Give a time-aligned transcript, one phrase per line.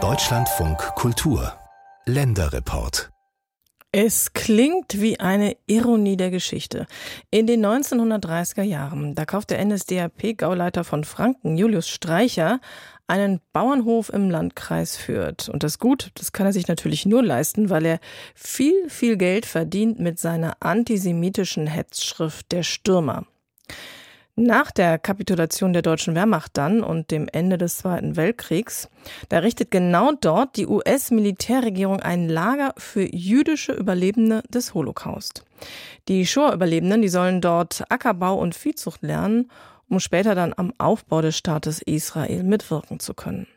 [0.00, 1.52] Deutschlandfunk Kultur
[2.06, 3.10] Länderreport
[3.90, 6.86] es klingt wie eine Ironie der Geschichte.
[7.30, 12.60] In den 1930er Jahren, da kauft der NSDAP-Gauleiter von Franken, Julius Streicher,
[13.06, 15.48] einen Bauernhof im Landkreis Fürth.
[15.48, 17.98] Und das Gut, das kann er sich natürlich nur leisten, weil er
[18.34, 23.24] viel, viel Geld verdient mit seiner antisemitischen Hetzschrift Der Stürmer.
[24.40, 28.88] Nach der Kapitulation der deutschen Wehrmacht dann und dem Ende des Zweiten Weltkriegs,
[29.30, 35.44] da richtet genau dort die US-Militärregierung ein Lager für jüdische Überlebende des Holocaust.
[36.06, 39.50] Die Shoah-Überlebenden, die sollen dort Ackerbau und Viehzucht lernen,
[39.88, 43.48] um später dann am Aufbau des Staates Israel mitwirken zu können.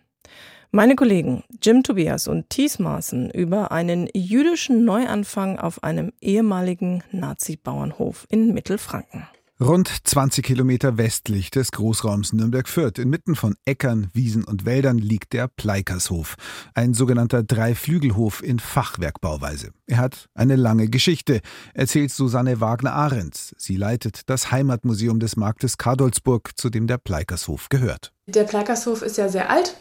[0.71, 8.25] Meine Kollegen Jim Tobias und Thies Maaßen über einen jüdischen Neuanfang auf einem ehemaligen Nazi-Bauernhof
[8.31, 9.27] in Mittelfranken.
[9.61, 15.47] Rund 20 Kilometer westlich des Großraums Nürnberg-Fürth, inmitten von Äckern, Wiesen und Wäldern, liegt der
[15.47, 16.35] Pleikershof,
[16.73, 19.69] ein sogenannter Dreiflügelhof in Fachwerkbauweise.
[19.85, 21.41] Er hat eine lange Geschichte,
[21.75, 23.53] erzählt Susanne Wagner-Ahrens.
[23.55, 28.13] Sie leitet das Heimatmuseum des Marktes Kadolsburg, zu dem der Pleikershof gehört.
[28.25, 29.75] Der Pleikershof ist ja sehr alt,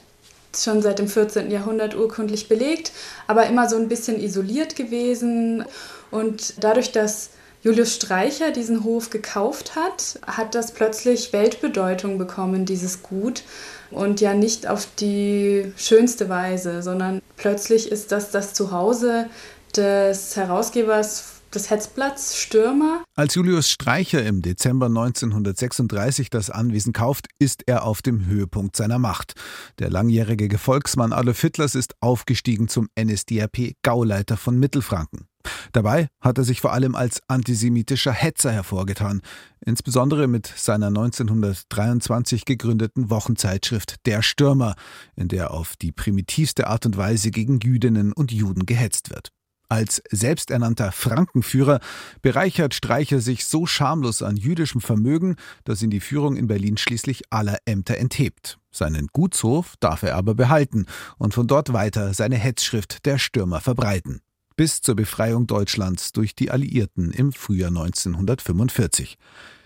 [0.55, 1.51] schon seit dem 14.
[1.51, 2.93] Jahrhundert urkundlich belegt,
[3.27, 5.65] aber immer so ein bisschen isoliert gewesen.
[6.11, 7.31] Und dadurch, dass
[7.63, 13.43] Julius Streicher diesen Hof gekauft hat, hat das plötzlich Weltbedeutung bekommen, dieses Gut.
[13.91, 19.29] Und ja nicht auf die schönste Weise, sondern plötzlich ist das das Zuhause
[19.77, 23.03] des Herausgebers des Hetzblatts Stürmer.
[23.15, 28.99] Als Julius Streicher im Dezember 1936 das Anwesen kauft, ist er auf dem Höhepunkt seiner
[28.99, 29.35] Macht.
[29.79, 35.30] Der langjährige Gefolgsmann Adolf Hitlers ist aufgestiegen zum NSDAP-Gauleiter von Mittelfranken.
[35.73, 39.21] Dabei hat er sich vor allem als antisemitischer Hetzer hervorgetan,
[39.65, 44.75] insbesondere mit seiner 1923 gegründeten Wochenzeitschrift Der Stürmer,
[45.17, 49.31] in der auf die primitivste Art und Weise gegen Jüdinnen und Juden gehetzt wird.
[49.69, 51.79] Als selbsternannter Frankenführer
[52.23, 57.23] bereichert Streicher sich so schamlos an jüdischem Vermögen, dass ihn die Führung in Berlin schließlich
[57.31, 58.59] aller Ämter enthebt.
[58.73, 60.87] Seinen Gutshof darf er aber behalten
[61.19, 64.23] und von dort weiter seine Hetzschrift Der Stürmer verbreiten
[64.61, 69.17] bis zur Befreiung Deutschlands durch die Alliierten im Frühjahr 1945.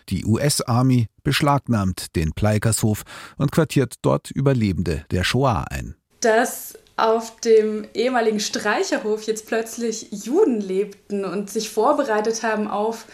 [0.08, 3.02] Die US-Army beschlagnahmt den Pleikershof
[3.36, 5.96] und quartiert dort Überlebende der Shoah ein.
[6.20, 13.06] Dass auf dem ehemaligen Streicherhof jetzt plötzlich Juden lebten und sich vorbereitet haben auf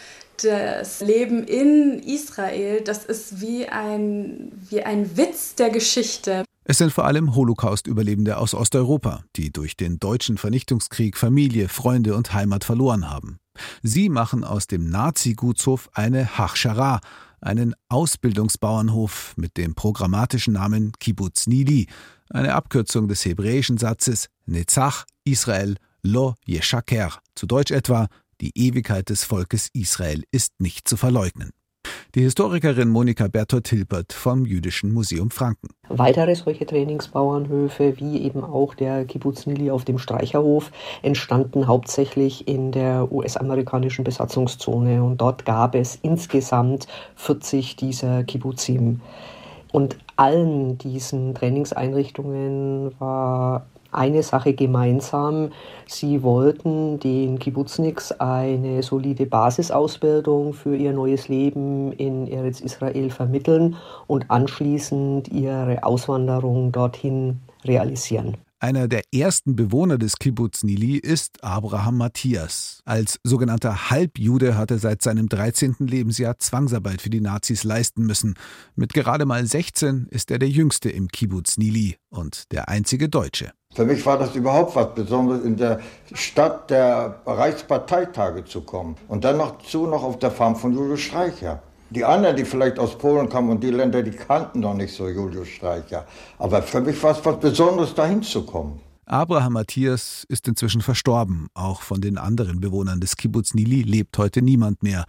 [0.43, 6.43] das Leben in Israel, das ist wie ein, wie ein Witz der Geschichte.
[6.63, 12.33] Es sind vor allem Holocaust-Überlebende aus Osteuropa, die durch den deutschen Vernichtungskrieg Familie, Freunde und
[12.33, 13.39] Heimat verloren haben.
[13.81, 17.01] Sie machen aus dem Nazi-Gutshof eine Hachschara,
[17.41, 21.87] einen Ausbildungsbauernhof mit dem programmatischen Namen Kibbutz Nili,
[22.29, 28.07] eine Abkürzung des hebräischen Satzes Netzach Israel lo yeshaker, zu Deutsch etwa
[28.39, 31.51] die Ewigkeit des Volkes Israel ist nicht zu verleugnen.
[32.13, 35.69] Die Historikerin Monika Bertolt-Hilbert vom Jüdischen Museum Franken.
[35.87, 40.73] Weitere solche Trainingsbauernhöfe, wie eben auch der Kibbutz Nili auf dem Streicherhof,
[41.03, 45.01] entstanden hauptsächlich in der US-amerikanischen Besatzungszone.
[45.01, 46.85] Und dort gab es insgesamt
[47.15, 48.99] 40 dieser Kibbutzim.
[49.71, 55.51] Und allen diesen Trainingseinrichtungen war eine Sache gemeinsam.
[55.87, 63.75] Sie wollten den Kibbutzniks eine solide Basisausbildung für ihr neues Leben in Eretz Israel vermitteln
[64.07, 68.37] und anschließend ihre Auswanderung dorthin realisieren.
[68.63, 72.83] Einer der ersten Bewohner des Kibbutz Nili ist Abraham Matthias.
[72.85, 75.77] Als sogenannter Halbjude hat er seit seinem 13.
[75.79, 78.35] Lebensjahr Zwangsarbeit für die Nazis leisten müssen.
[78.75, 83.51] Mit gerade mal 16 ist er der Jüngste im Kibbutz Nili und der einzige Deutsche.
[83.73, 85.79] Für mich war das überhaupt was Besonderes, in der
[86.13, 88.95] Stadt der Reichsparteitage zu kommen.
[89.07, 91.63] Und dann noch zu noch auf der Farm von Julius Streicher.
[91.91, 95.09] Die anderen, die vielleicht aus Polen kamen und die Länder, die kannten noch nicht so
[95.09, 96.05] Julius Streicher.
[96.39, 98.79] Aber für mich war es was Besonderes, dahin zu kommen.
[99.05, 101.47] Abraham Matthias ist inzwischen verstorben.
[101.53, 105.03] Auch von den anderen Bewohnern des Kibbutz Nili lebt heute niemand mehr.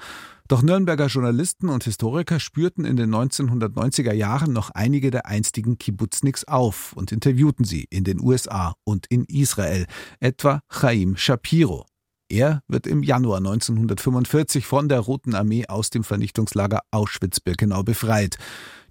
[0.49, 6.44] Doch Nürnberger Journalisten und Historiker spürten in den 1990er Jahren noch einige der einstigen Kibbutzniks
[6.44, 9.87] auf und interviewten sie in den USA und in Israel,
[10.19, 11.87] etwa Chaim Shapiro.
[12.32, 18.38] Er wird im Januar 1945 von der Roten Armee aus dem Vernichtungslager Auschwitz-Birkenau befreit.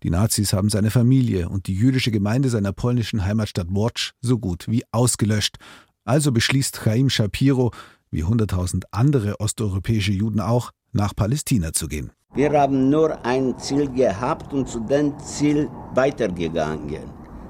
[0.04, 4.68] Die Nazis haben seine Familie und die jüdische Gemeinde seiner polnischen Heimatstadt Łódź so gut
[4.68, 5.58] wie ausgelöscht.
[6.06, 7.72] Also beschließt Chaim Shapiro,
[8.12, 12.12] wie 100.000 andere osteuropäische Juden auch, nach Palästina zu gehen.
[12.36, 17.10] Wir haben nur ein Ziel gehabt und zu dem Ziel weitergegangen.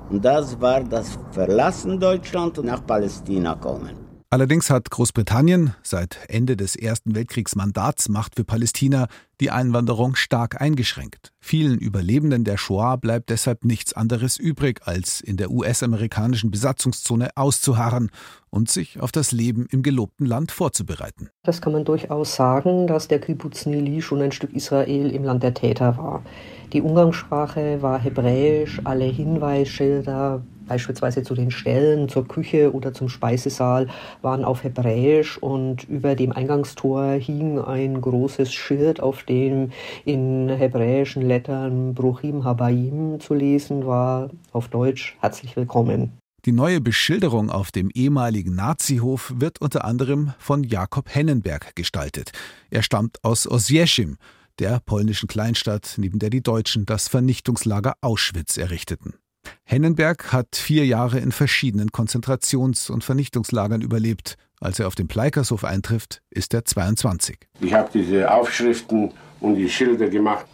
[0.09, 4.10] Und das war das Verlassen Deutschland und nach Palästina kommen.
[4.33, 9.07] Allerdings hat Großbritannien seit Ende des Ersten Weltkriegs Mandatsmacht für Palästina
[9.41, 11.33] die Einwanderung stark eingeschränkt.
[11.41, 18.09] Vielen Überlebenden der Shoah bleibt deshalb nichts anderes übrig, als in der US-amerikanischen Besatzungszone auszuharren
[18.49, 21.29] und sich auf das Leben im gelobten Land vorzubereiten.
[21.43, 25.43] Das kann man durchaus sagen, dass der Kibbutz Nili schon ein Stück Israel im Land
[25.43, 26.23] der Täter war.
[26.71, 30.41] Die Umgangssprache war hebräisch, alle Hinweisschilder
[30.71, 33.89] beispielsweise zu den Ställen, zur Küche oder zum Speisesaal,
[34.21, 39.71] waren auf Hebräisch und über dem Eingangstor hing ein großes Schild, auf dem
[40.06, 46.13] in hebräischen Lettern Bruchim Habayim zu lesen war, auf Deutsch herzlich willkommen.
[46.45, 52.31] Die neue Beschilderung auf dem ehemaligen Nazihof wird unter anderem von Jakob Hennenberg gestaltet.
[52.69, 54.15] Er stammt aus Oswiecim,
[54.59, 59.15] der polnischen Kleinstadt, neben der die Deutschen das Vernichtungslager Auschwitz errichteten.
[59.63, 64.36] Hennenberg hat vier Jahre in verschiedenen Konzentrations- und Vernichtungslagern überlebt.
[64.59, 67.38] Als er auf dem Pleikershof eintrifft, ist er 22.
[67.62, 70.45] Ich habe diese Aufschriften und die Schilder gemacht,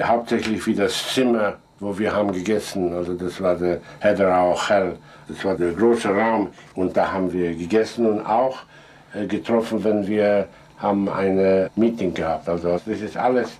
[0.00, 2.92] hauptsächlich wie das Zimmer, wo wir haben gegessen.
[2.92, 7.54] Also das war der Hedderau Hell, das war der große Raum und da haben wir
[7.54, 8.58] gegessen und auch
[9.14, 12.48] äh, getroffen, wenn wir haben eine Meeting gehabt.
[12.48, 13.50] Also das ist alles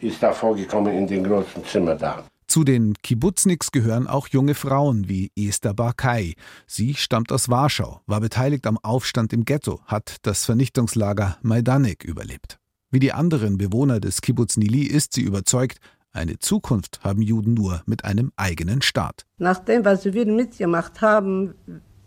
[0.00, 2.22] ist da vorgekommen in dem großen Zimmer da.
[2.46, 6.34] Zu den Kibbutzniks gehören auch junge Frauen wie Esther Barkay.
[6.66, 12.58] Sie stammt aus Warschau, war beteiligt am Aufstand im Ghetto, hat das Vernichtungslager Majdanek überlebt.
[12.90, 15.78] Wie die anderen Bewohner des Kibbutz Nili ist sie überzeugt,
[16.12, 19.26] eine Zukunft haben Juden nur mit einem eigenen Staat.
[19.38, 21.54] Nach dem, was wir mitgemacht haben,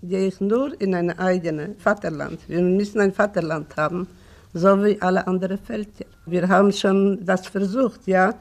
[0.01, 2.39] gehe ich nur in ein eigenes Vaterland.
[2.47, 4.07] Wir müssen ein Vaterland haben,
[4.53, 6.05] so wie alle anderen Völker.
[6.25, 8.33] Wir haben schon das versucht, ja.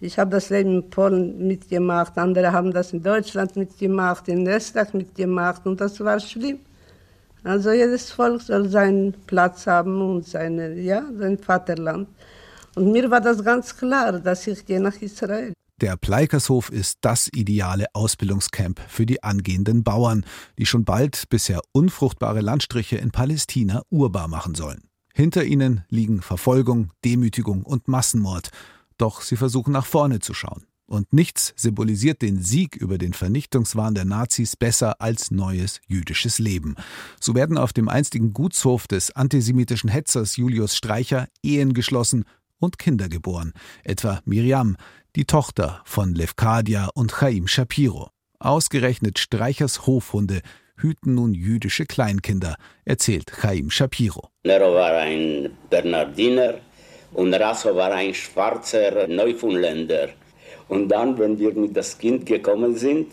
[0.00, 4.94] Ich habe das Leben in Polen mitgemacht, andere haben das in Deutschland mitgemacht, in Österreich
[4.94, 6.60] mitgemacht und das war schlimm.
[7.42, 12.08] Also jedes Volk soll seinen Platz haben und seine, ja, sein Vaterland.
[12.76, 15.52] Und mir war das ganz klar, dass ich gehe nach Israel.
[15.80, 20.24] Der Pleikershof ist das ideale Ausbildungscamp für die angehenden Bauern,
[20.58, 24.88] die schon bald bisher unfruchtbare Landstriche in Palästina urbar machen sollen.
[25.14, 28.50] Hinter ihnen liegen Verfolgung, Demütigung und Massenmord.
[28.98, 30.66] Doch sie versuchen nach vorne zu schauen.
[30.86, 36.76] Und nichts symbolisiert den Sieg über den Vernichtungswahn der Nazis besser als neues jüdisches Leben.
[37.20, 42.24] So werden auf dem einstigen Gutshof des antisemitischen Hetzers Julius Streicher Ehen geschlossen
[42.58, 43.52] und Kinder geboren,
[43.84, 44.76] etwa Miriam,
[45.14, 48.10] die Tochter von Levkadia und Chaim Shapiro.
[48.38, 50.40] Ausgerechnet Streichers Hofhunde
[50.76, 54.30] hüten nun jüdische Kleinkinder, erzählt Chaim Shapiro.
[54.44, 56.54] Nero war ein Bernardiner
[57.12, 60.08] und Rasso war ein schwarzer Neufundländer.
[60.68, 63.12] Und dann, wenn wir mit das Kind gekommen sind,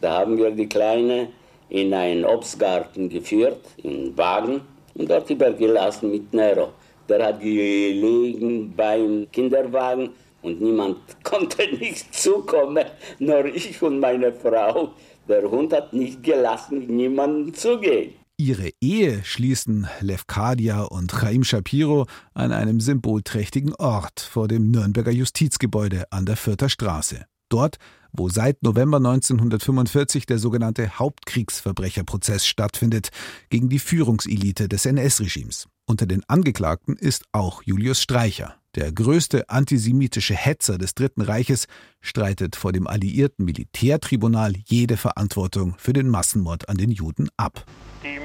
[0.00, 1.28] da haben wir die Kleine
[1.68, 4.62] in einen Obstgarten geführt, in Wagen,
[4.94, 6.72] und dort übergelassen mit Nero.
[7.08, 10.10] Der hat gelegen beim Kinderwagen
[10.42, 12.84] und niemand konnte nicht zukommen,
[13.18, 14.90] nur ich und meine Frau.
[15.28, 18.23] Der Hund hat nicht gelassen, niemanden zugehen.
[18.36, 26.10] Ihre Ehe schließen Levkadia und Chaim Shapiro an einem symbolträchtigen Ort vor dem Nürnberger Justizgebäude
[26.10, 27.26] an der Fürther Straße.
[27.48, 27.76] Dort,
[28.12, 33.10] wo seit November 1945 der sogenannte Hauptkriegsverbrecherprozess stattfindet
[33.50, 35.68] gegen die Führungselite des NS-Regimes.
[35.86, 38.56] Unter den Angeklagten ist auch Julius Streicher.
[38.74, 41.66] Der größte antisemitische Hetzer des Dritten Reiches
[42.00, 47.64] streitet vor dem alliierten Militärtribunal jede Verantwortung für den Massenmord an den Juden ab.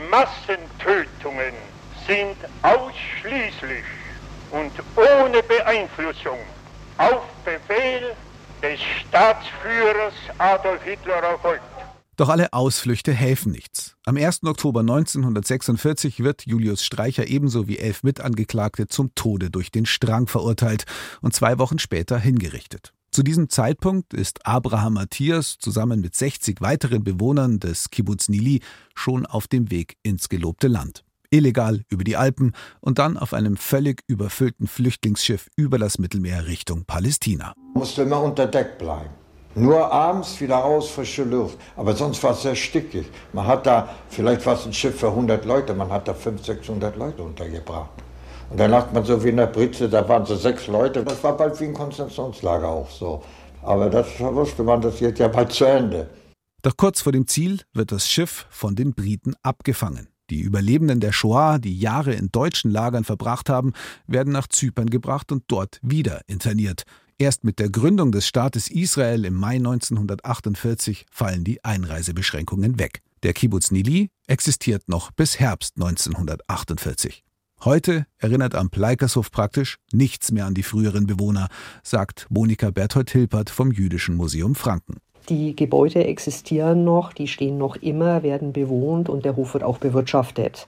[0.10, 1.54] Massentötungen
[2.08, 3.84] sind ausschließlich
[4.52, 6.40] und ohne Beeinflussung
[6.98, 8.16] auf Befehl
[8.62, 11.62] des Staatsführers Adolf Hitler erfolgt.
[12.18, 13.96] Doch alle Ausflüchte helfen nichts.
[14.06, 14.44] Am 1.
[14.44, 20.86] Oktober 1946 wird Julius Streicher ebenso wie elf Mitangeklagte zum Tode durch den Strang verurteilt
[21.22, 22.94] und zwei Wochen später hingerichtet.
[23.12, 28.62] Zu diesem Zeitpunkt ist Abraham Matthias zusammen mit 60 weiteren Bewohnern des Kibbutz Nili
[28.94, 31.04] schon auf dem Weg ins gelobte Land.
[31.32, 36.86] Illegal über die Alpen und dann auf einem völlig überfüllten Flüchtlingsschiff über das Mittelmeer Richtung
[36.86, 37.54] Palästina.
[37.74, 39.10] Musste immer unter Deck bleiben.
[39.56, 41.58] Nur abends wieder raus, frische Luft.
[41.76, 43.08] Aber sonst war es sehr stickig.
[43.34, 46.46] Man hat da, vielleicht war es ein Schiff für 100 Leute, man hat da 500,
[46.46, 47.90] 600 Leute untergebracht.
[48.50, 51.04] Und dann lacht man so wie in der Britze, da waren so sechs Leute.
[51.04, 53.24] Das war bald wie ein Konzentrationslager auch so.
[53.62, 56.10] Aber das wusste man, das geht ja bald zu Ende.
[56.62, 60.10] Doch kurz vor dem Ziel wird das Schiff von den Briten abgefangen.
[60.30, 63.74] Die Überlebenden der Shoah, die Jahre in deutschen Lagern verbracht haben,
[64.08, 66.84] werden nach Zypern gebracht und dort wieder interniert.
[67.18, 73.02] Erst mit der Gründung des Staates Israel im Mai 1948 fallen die Einreisebeschränkungen weg.
[73.24, 77.24] Der Kibbutz Nili existiert noch bis Herbst 1948.
[77.66, 81.50] Heute erinnert am Pleikershof praktisch nichts mehr an die früheren Bewohner,
[81.84, 85.02] sagt Monika Berthold-Hilpert vom Jüdischen Museum Franken.
[85.28, 89.78] Die Gebäude existieren noch, die stehen noch immer, werden bewohnt und der Hof wird auch
[89.78, 90.68] bewirtschaftet.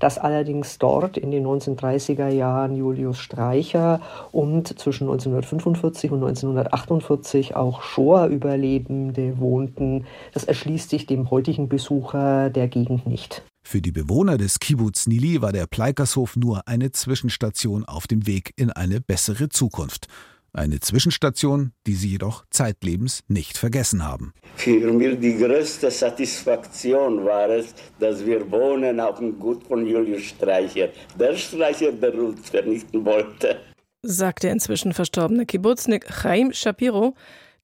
[0.00, 4.00] Dass allerdings dort in den 1930er Jahren Julius Streicher
[4.32, 12.66] und zwischen 1945 und 1948 auch Shoah-Überlebende wohnten, das erschließt sich dem heutigen Besucher der
[12.66, 13.44] Gegend nicht.
[13.64, 18.52] Für die Bewohner des Kibbutz Nili war der Pleikershof nur eine Zwischenstation auf dem Weg
[18.56, 20.08] in eine bessere Zukunft.
[20.52, 24.34] Eine Zwischenstation, die sie jedoch zeitlebens nicht vergessen haben.
[24.56, 30.24] Für mich die größte Satisfaktion war es, dass wir wohnen auf dem Gut von Julius
[30.24, 30.90] Streicher.
[31.18, 33.60] Der Streicher, der uns vernichten wollte.
[34.02, 37.14] Sagt der inzwischen verstorbene Kibbutznik Chaim Shapiro,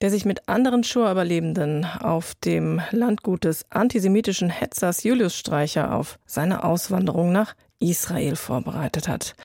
[0.01, 6.63] der sich mit anderen Shoah-Überlebenden auf dem Landgut des antisemitischen Hetzers Julius Streicher auf seine
[6.63, 9.35] Auswanderung nach Israel vorbereitet hat.